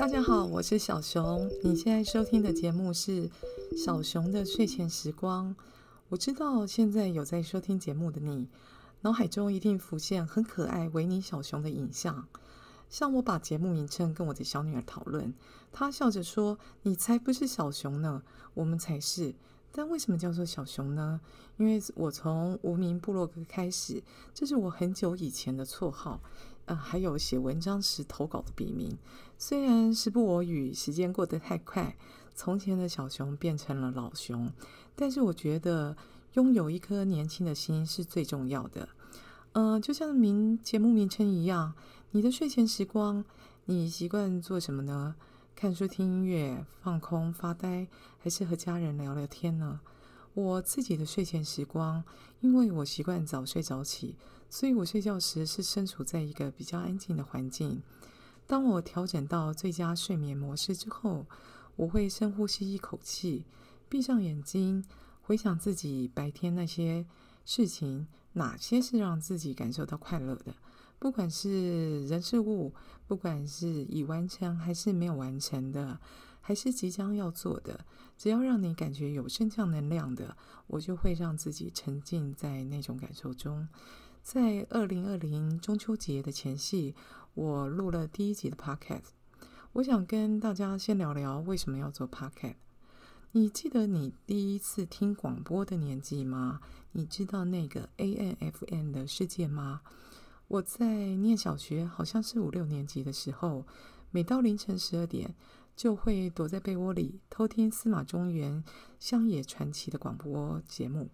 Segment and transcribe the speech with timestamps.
[0.00, 1.50] 大家好，我是小熊。
[1.62, 3.28] 你现在收听的节目是
[3.76, 5.54] 小熊的睡前时光。
[6.08, 8.48] 我知道现在有在收听节目的你，
[9.02, 12.26] 脑海中一定浮现很可爱维尼小熊的影像。
[12.88, 15.34] 像我把节目名称跟我的小女儿讨论，
[15.70, 18.22] 她笑着说：“你才不是小熊呢，
[18.54, 19.34] 我们才是。”
[19.72, 21.20] 但为什么叫做小熊呢？
[21.58, 26.20] 因为我从无名部落格开始，这是我很久以前的绰号。
[26.66, 28.96] 呃，还有写文章时投稿的笔名。
[29.38, 31.96] 虽然时不我与，时间过得太快，
[32.34, 34.52] 从前的小熊变成了老熊，
[34.94, 35.96] 但是我觉得
[36.34, 38.88] 拥有一颗年轻的心是最重要的。
[39.52, 41.74] 嗯、呃，就像名节目名称一样，
[42.12, 43.24] 你的睡前时光，
[43.64, 45.16] 你习惯做什么呢？
[45.56, 49.80] 看书、听音乐、放空、发呆，还是和家人聊聊天呢？
[50.34, 52.02] 我自己的睡前时光，
[52.40, 54.16] 因为我习惯早睡早起。
[54.48, 57.80] 所以我睡觉时是身处在一个比较安静的环境。
[58.48, 61.24] 当我调整到最佳睡眠模式之后，
[61.76, 63.44] 我会深呼吸一口气，
[63.88, 64.84] 闭上眼睛，
[65.22, 67.06] 回想自己白天那些
[67.44, 70.52] 事情，哪些是让自己感受到快乐的，
[70.98, 72.74] 不管是人事物，
[73.06, 76.00] 不管是已完成还是没有完成的，
[76.40, 77.84] 还是即将要做的，
[78.16, 83.68] 只要让你感觉有正向能量的，我就会让自己沉浸在那种感受中。
[84.22, 86.94] 在二零二零中秋节的前夕，
[87.34, 89.10] 我录了第一集的 Podcast。
[89.72, 92.56] 我想跟大家先聊聊为什么要做 Podcast。
[93.32, 96.60] 你记得你第一次听广播的年纪吗？
[96.92, 99.82] 你知道那个 ANFM 的世界吗？
[100.48, 103.64] 我在念小学，好像是五六年级的时候，
[104.10, 105.32] 每到凌晨十二点，
[105.80, 108.62] 就会躲在被窝里偷听司马中原
[108.98, 111.08] 乡野传奇的广播节目。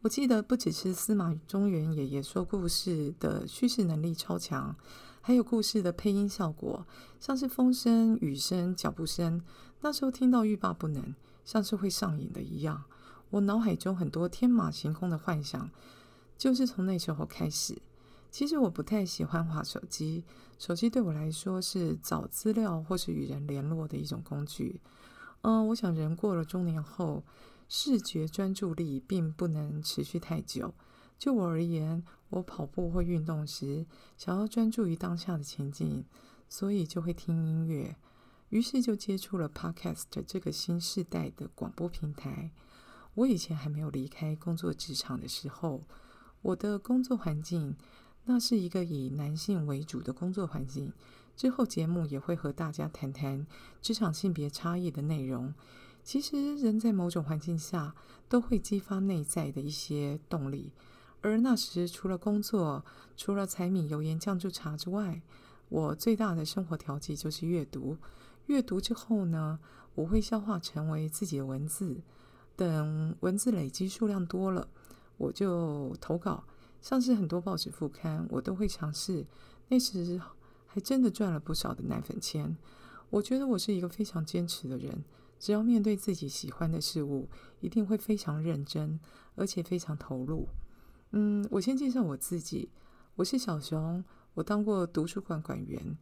[0.00, 4.74] 我记得不只是司马中原爷爷说故事的叙事能力超强，
[5.20, 6.86] 还有故事的配音效果，
[7.18, 9.42] 像是风声、雨声、脚步声，
[9.82, 12.84] 那时候听到欲罢不能，像是会上瘾的一样。
[13.28, 15.68] 我脑海中很多天马行空的幻想，
[16.38, 17.82] 就是从那时候开始。
[18.30, 20.24] 其实我不太喜欢划手机，
[20.58, 24.80] 手机对我来说是找资料或是与人联络的一种工具。
[25.42, 27.24] 嗯，我想人过了中年后，
[27.68, 30.74] 视觉专注力并不能持续太久。
[31.18, 33.84] 就我而言，我跑步或运动时，
[34.16, 36.04] 想要专注于当下的情境，
[36.48, 37.96] 所以就会听音乐。
[38.48, 42.50] 于是就接触了 Podcast 这个新世代的广播平台。
[43.14, 45.82] 我以前还没有离开工作职场的时候，
[46.42, 47.76] 我的工作环境
[48.32, 50.92] 那是一个以男性为主的工作环境。
[51.36, 53.44] 之后节目也会和大家谈谈
[53.82, 55.52] 职场性别差异的内容。
[56.04, 57.92] 其实，人在某种环境下
[58.28, 60.70] 都会激发内在的一些动力。
[61.22, 62.84] 而那时，除了工作，
[63.16, 65.20] 除了柴米油盐酱醋茶之外，
[65.68, 67.96] 我最大的生活调剂就是阅读。
[68.46, 69.58] 阅读之后呢，
[69.96, 72.00] 我会消化成为自己的文字。
[72.54, 74.68] 等文字累积数量多了，
[75.16, 76.44] 我就投稿。
[76.80, 79.26] 像是很多报纸副刊，我都会尝试。
[79.68, 80.20] 那时
[80.66, 82.56] 还真的赚了不少的奶粉钱。
[83.10, 85.04] 我觉得我是一个非常坚持的人。
[85.38, 87.28] 只要面对自己喜欢的事物，
[87.60, 89.00] 一定会非常认真，
[89.36, 90.48] 而且非常投入。
[91.12, 92.70] 嗯，我先介绍我自己，
[93.16, 94.04] 我是小熊，
[94.34, 95.96] 我当过图书馆馆员、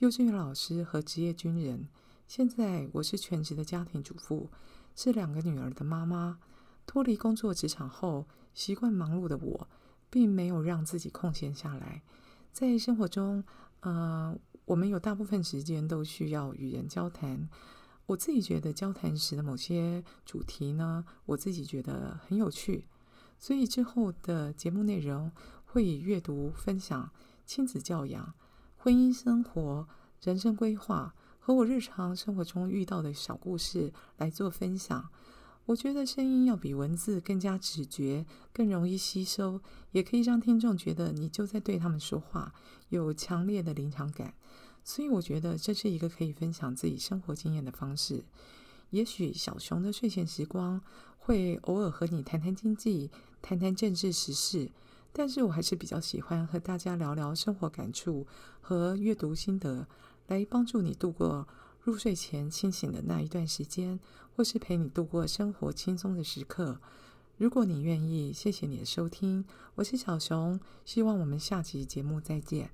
[0.00, 1.88] 幼稚园老师和职业军人。
[2.28, 4.50] 现在我是全职的家庭主妇，
[4.94, 6.38] 是两个女儿的妈妈。
[6.86, 9.68] 脱离工作职场后，习惯忙碌的我，
[10.14, 12.00] 并没有让自己空闲下来。
[12.52, 13.42] 在生活中，
[13.80, 17.48] 呃，我们有大部分时间都需要与人交谈。
[18.06, 22.86] 我自己觉得交谈时的某些主题呢，我自己觉得很有趣，
[23.40, 25.32] 所以之后的节目内容
[25.64, 27.10] 会以阅读、分享、
[27.44, 28.34] 亲子教养、
[28.76, 29.88] 婚姻生活、
[30.22, 35.10] 人生规划和我日常生活中遇到的小故事来做分享。
[35.66, 39.60] 我觉得声音要比文字更加直觉，更容易吸收，
[39.92, 42.52] 也可以让听众觉得你就在对他们说话，
[42.90, 44.34] 有强烈的临场感。
[44.82, 48.24] 所以我觉得这是一个可以分享自己生活经验的方式。
[48.90, 50.82] 也许小熊的睡前时光
[51.16, 53.10] 会偶尔和你谈谈经济、
[53.40, 54.70] 谈谈政治时事，
[55.14, 58.26] 但是我还是比较喜欢和大家聊聊生活感触
[58.60, 59.88] 和阅读心得，
[60.26, 61.48] 来帮助你度过
[61.84, 64.00] 入睡前清醒的那一段时间，
[64.34, 66.80] 或是陪你度过生活轻松的时刻。
[67.36, 69.44] 如果你愿意，谢谢你的收听，
[69.74, 72.70] 我是小熊，希望我们下期节目再见。